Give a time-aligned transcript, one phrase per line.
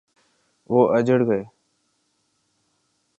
[0.69, 1.43] وہ اجڑ گئے۔